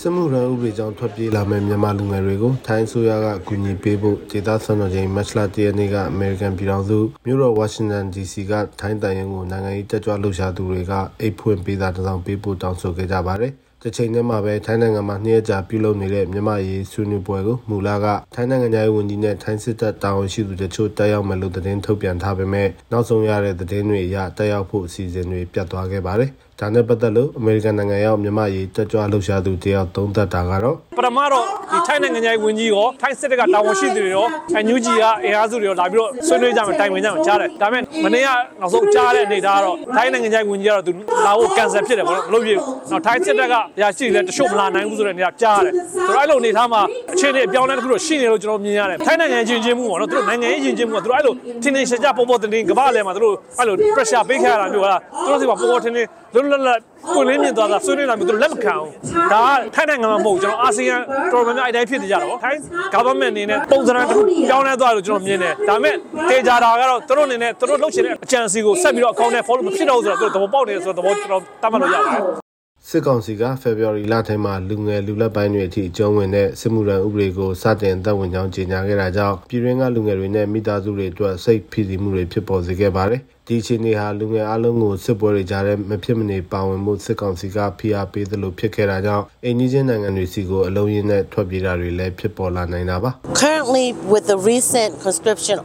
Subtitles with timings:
[0.00, 13.52] စစ်မှုထမ်းဥပဒေကြောင့်ထွက်ပြေးလာမဲ့မြန်မာလူငယ်တွေကိုထိုင်းအစိုးရကအကူအညီပေးဖို့ဒေသဆွမ်းတော်ချိန်မတ်လ၁ရက်နေ့ကအမေရိကန်ပြည်ထောင်စုမြို့တော်ဝါရှင်တန် DC ကထိုင်းတန်ရင်ကိုနိုင်ငံရေးတက်ကြွလှုပ်ရှားသူတွေကအိတ်ဖွင့်ပေးတာတစ်စောင်ပေးဖို့တောင်းဆိုခဲ့ကြပါတယ်။
[13.82, 26.30] တစ်ချိန်တည်းမှာပဲထိုင်းနိုင်ငံမှာနှစ်ရက်ကြာပြုလုပ်နေတဲ့မြန်မာရေးဆွေးနွေးပွဲကိုမူလကထိုင်းနိုင်ငံရဲ့ဝန်ကြီးနဲ့ထိုင်းစစ်တပ်တာဝန်ရှိသူတို့ချို့တက်ရောက်မယ်လို့သတင်းထုတ်ပြန်ထားပေမဲ့နောက်ဆုံးရတဲ့သတင်းတွေအရတက်ရောက်ဖို့အစီအစဉ်တွေပြတ်သွားခဲ့ပါတယ်။
[26.60, 38.28] ဒါနဲ့ပတ်သက်လို့အမေရိကန်နိုင်ငံရောက်မြန်မာရေးတက်ကြွလှုပ်ရှားသူတယောက်သုံးသပ်တာကတော့ပထမတော့ဒီထိုင်းနိုင်ငံရဲ့ဝန်ကြီးရောထိုင်းစစ်တပ်ကတာဝန်ရှိသူတွေရောအန်ယူဂျီကအင်အားစုတွေရောလာပြီးတော့ဆွေးနွေးကြမယ်တိုင်ပင်ကြမယ်ကြားတယ်ဒါပေမဲ့မနေ့က
[38.60, 40.92] နောက်ဆုံးကြားတဲ့အနေထားကတော့ထိုင်းနိုင်ငံရဲ့ဝန်ကြီးကတော့သူ
[41.26, 42.60] လာဖို့ကန်ဆယ်ဖြစ်တယ်ပေါ့နော်မလုပ်ပြဘူး
[42.90, 46.82] နောက်ထိုင်းစစ်တပ်ကရရှိတယ်တချို့မလာနိုင်ဘူးဆိုတဲ့အနေထားကြားရတယ်ဆို တော့အဲ့လိုအနေထားမှာ
[47.12, 54.86] အခြေအနေအပြောင်းလဲတစ်ခုတော့ရှိနေလို့ကျွန်တော်မြင်ရတယ်ထိုင်းနိုင်ငံချင်းချင်းမှုပေါ့နော်သူတို့နိုင်ငံရေးချင်းချင်းမှုကသူတို့အဲ့လိုထင်းထင်းရှားရှားပေါ်ပေါ်တင်တင်ကမ္ဘာလဲမှာသူတို့အဲ့လို pressure ပေးခရတာမျိုးက
[55.26, 56.78] သူတို့စီမှာပေါ်ပေါ်တင်တင်လွတ်လွတ်လပ်
[57.14, 60.96] ကိုလင်းမြင်သွားတာဆွေးနွေးတာမျိုးသူတို့လက်မခံဘူးဒါကထိုင်းနိုင်ငံမှာမဟုတ်ကျွန်တော်အာဆီယံ
[61.32, 62.60] တော်တော်များများအတိုင်းဖြစ်နေကြတာပေါ့ထိုင်း
[62.94, 65.94] government အနေနဲ့ပုံစံတစ်ခုပြောင်းလဲသွားလို့ကျွန်တော်မြင်တယ်ဒါပေမဲ့
[66.30, 72.43] တေချာတာကတော့သူတို့အနေနဲ့သူတို့လုပ်ချင်တဲ့အကြံစီကိုဆက်ပြီးတော့အကောင့်နဲ့ follow မဖြစ်တော့ဘူးဆိုတော့သူတို့သဘောပေါက်နေဆိုတော့သဘောကျွန်တော်တတ်မှတ်လို့ရပါတယ်
[72.90, 93.10] စစ်ကောင်စီကဖေဖော်ဝါရီလထဲမှာလူငယ်လူလက်ပိုင်းတွေအထိအကျုံးဝင်တဲ့စစ်မှုထမ်းဥပဒေကိုစတင်သက်ဝင်ကြောင်းကြေညာခဲ့တာကြောင့်ပြည်တွင်းကလူငယ်တွေနဲ့မိသားစုတွေအတွက်စိတ်ဖိစီးမှုတွေဖြစ်ပေါ်စေခဲ့ပါတယ်။ဒီအခြေအနေဟာလူငယ်အလုံးကိုစစ်ပွဲတွေကြားထဲမဖြစ်မနေပါဝင်မှုစစ်ကောင်စီကဖိအားပေးသလိုဖြစ်ခဲ့တာကြောင့်အိန္ဒိယနိုင်ငံတွေစီကိုအလုံးရင်းနဲ့ထွက်ပြေးတာတွေလည်းဖြစ်ပေါ်လာနိုင်တာပါ။
[93.42, 95.58] Currently with the recent conscription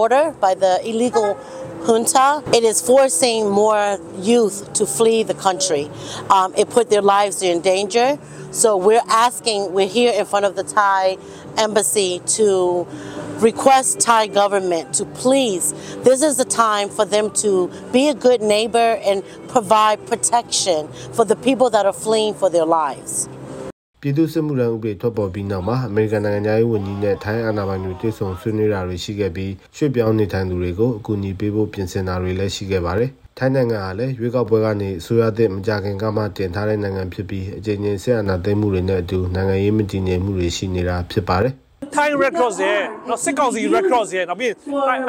[0.00, 1.28] order by the illegal
[1.86, 5.90] junta, it is forcing more youth to flee the country.
[6.28, 8.18] Um, it put their lives in danger.
[8.50, 11.18] So we're asking, we're here in front of the Thai
[11.56, 12.86] embassy to
[13.38, 18.42] request Thai government to please, this is the time for them to be a good
[18.42, 23.28] neighbor and provide protection for the people that are fleeing for their lives.
[24.02, 41.54] ပြည်သူ့စစ်မှုထမ်းဥပဒေထွက်ပေါ်ပြီးနောက်မှာအမေရိကန်နိုင်ငံသားရေးဝန်ကြီးနဲ့ထိုင်းအာဏာပိုင်တွေတွေ့ဆုံဆွေးနွေးတာတွေရှိခဲ့ပြီးရွှေ့ပြောင်းနေထိုင်သူတွေကိုအကူအညီပေးဖို့ပြင်ဆင်တာတွေလည်းရှိခဲ့ပါတယ်။ထိုင်းနိုင်ငံဟာလည်းရွေးကောက်ပွဲကနေအစိုးရသစ်မကြခင်ကမှတင်ထားတဲ့နိုင်ငံဖြစ်ပြီးအကြိမ်ကြိမ်ဆက်အာဏာသိမ်းမှုတွေနဲ့အတူနိုင်ငံရေးမတည်ငြိမ်မှုတွေရှိနေတာဖြစ်ပါတယ်။
[41.94, 44.52] Thai Red Cross ရဲ့နော်စစ်ကောင်စီ Red Cross ရဲ့နောက်ပြီး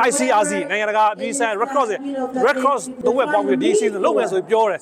[0.07, 1.99] ICRC နိုင်ငံတကာအပြည်ဆိုင် Red Cross ရဲ့
[2.45, 4.79] Red Cross သုံးဝက်ပေါင်းပြီးဒီ season လုပ်မယ်ဆိုပြီးပြောတယ်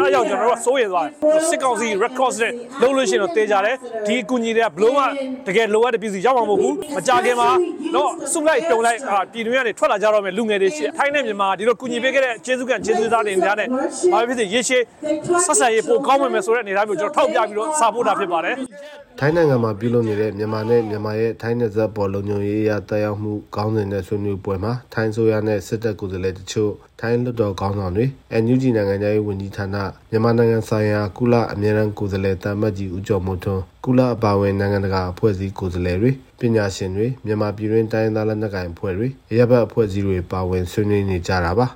[0.00, 1.12] အဲအကြောင်းကျွန်တော်တို့ကစိုးရိမ်သွားတယ်
[1.50, 2.52] စစ်ကောင်စီ Red Cross နဲ့
[2.82, 3.76] လုပ်လို့ရှိရင်တော့တေးကြတယ်
[4.06, 5.04] ဒီအကူအညီတွေကဘလို့မှ
[5.46, 7.50] တကယ်လိုအပ်တဲ့ပြည်စီရောက်မှာမဟုတ်ဘူးမကြခင်မှာ
[7.94, 8.98] နော်စုလိုက်တုံလိုက်
[9.32, 13.68] ပြည်တွင်းကနေထွက်လာကြတော့မယ်လူငယ်တွေရှိထိုင်းနဲ့မြန်မာဒီလိုကူညီပေးခဲ့တဲ့ကျေးဇူးကကျေးဇူးသားတွေများနဲ့
[14.12, 14.82] ဘာဖြစ်ဖြစ်ရေရှည်
[15.46, 18.56] ဆက်ဆံရေးပိုကောင်းမယ်ဆိုတဲ့အနေအထားမျိုးကျွန်တော်ထောက်ပြပြီးတော့စာပို့တာဖြစ်ပါတယ်
[19.18, 28.06] ထိုင်းနိုင်ငံမှာပြုလုပ်နေတဲ့မြန်မာနဲ့မြန်မာရဲ့ထိုင်းနယ်စပ်ပေါ်လုံခြုံရေးအရတက်ရောက်မှုကောင်းစဉ်တဲ့ဆွေးနွေးပွဲမှာထိုင်းဆိုရနဲ့စစ်တပ်ကိုယ်စားလှယ်တချို့ထိုင်းလွှတ်တော်ခေါင်းဆောင်တွေ
[28.42, 29.76] NUG နိုင်ငံရေးဝန်ကြီးဌာန
[30.10, 36.10] မြန်မာနိုင်ငံဆိုင်ရာကုလအမြဲတမ်းကိုယ်စားလှယ်တာမတ်ကြီးဦးကျော်မိုးထွန်းကုလအပါအဝင်နိုင်ငံတကာအဖွဲ့အစည်းကိုယ်စားလှယ်တွေ
[36.40, 41.68] ပညာရှင်တွေမြန်မာပြည်တွင်းတိုင်းသားလက်နက်ကိုင်အဖွဲ့တွေအရက်ဘတ်အဖွဲ့အစည်းတွေပါဝင်ဆွေးနွေးနေကြတာပါ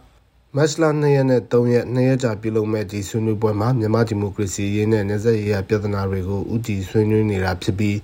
[0.56, 7.96] မတ်လ2ရက်နဲ့3ရက်2ရက်ကြာပြုလုပ်မဲ့ဒီဆွေးနွေးပွဲမှာမြန်မာဒီမိုကရေစီရေးနဲ့နယ်စပ်ရေးရာပြဿနာတွေကိုဥတီဆွေးနွေးနေတာဖြစ်ပြီး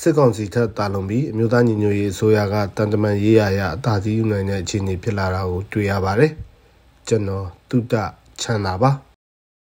[0.00, 6.32] စစ်ကောင်စီထက်တာလွန်ပြီးအမျိုးသားညီညွတ်ရေးအစိုးရကတန်တမန်ရေးရာရအသာစီးယူနိုင်တဲ့အခြေအနေဖြစ်လာတာကိုတွေ့ရပါတယ်
[7.08, 7.94] ကျွန်တော်တုတ္တ
[8.40, 8.90] ချမ်းသာပါ